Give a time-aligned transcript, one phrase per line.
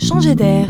[0.00, 0.66] Changer d'air.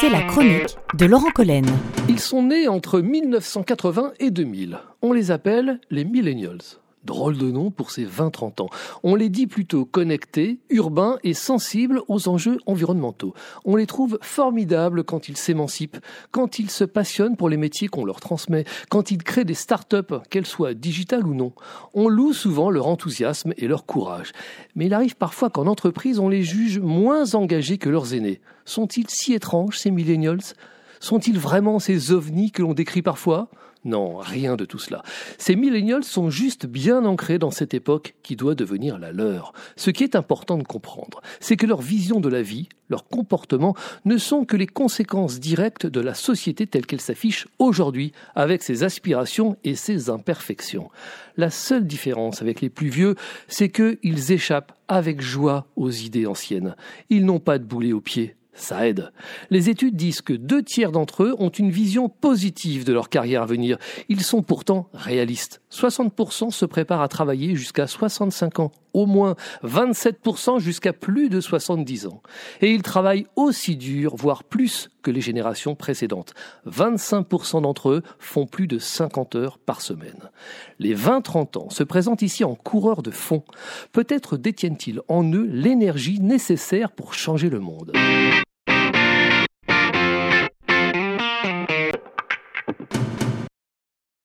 [0.00, 1.66] C'est la chronique de Laurent Collen.
[2.08, 4.78] Ils sont nés entre 1980 et 2000.
[5.02, 6.58] On les appelle les millennials.
[7.04, 8.70] Drôle de nom pour ces 20-30 ans.
[9.02, 13.34] On les dit plutôt connectés, urbains et sensibles aux enjeux environnementaux.
[13.66, 15.98] On les trouve formidables quand ils s'émancipent,
[16.30, 20.14] quand ils se passionnent pour les métiers qu'on leur transmet, quand ils créent des start-up,
[20.30, 21.52] qu'elles soient digitales ou non.
[21.92, 24.32] On loue souvent leur enthousiasme et leur courage.
[24.74, 28.40] Mais il arrive parfois qu'en entreprise, on les juge moins engagés que leurs aînés.
[28.64, 30.54] Sont-ils si étranges, ces millennials
[31.04, 33.50] Sont-ils vraiment ces ovnis que l'on décrit parfois?
[33.84, 35.02] Non, rien de tout cela.
[35.36, 39.52] Ces millennials sont juste bien ancrés dans cette époque qui doit devenir la leur.
[39.76, 43.76] Ce qui est important de comprendre, c'est que leur vision de la vie, leur comportement,
[44.06, 48.82] ne sont que les conséquences directes de la société telle qu'elle s'affiche aujourd'hui, avec ses
[48.82, 50.88] aspirations et ses imperfections.
[51.36, 53.14] La seule différence avec les plus vieux,
[53.46, 56.76] c'est qu'ils échappent avec joie aux idées anciennes.
[57.10, 59.12] Ils n'ont pas de boulet au pied, ça aide.
[59.50, 63.42] Les études disent que deux tiers d'entre eux ont une vision positive de leur carrière
[63.42, 63.78] à venir.
[64.08, 65.60] Ils sont pourtant réalistes.
[65.70, 72.06] 60% se préparent à travailler jusqu'à 65 ans, au moins 27% jusqu'à plus de 70
[72.06, 72.22] ans.
[72.60, 76.34] Et ils travaillent aussi dur, voire plus que les générations précédentes.
[76.66, 80.30] 25% d'entre eux font plus de 50 heures par semaine.
[80.80, 83.44] Les 20-30 ans se présentent ici en coureurs de fond.
[83.92, 87.92] Peut-être détiennent-ils en eux l'énergie nécessaire pour changer le monde.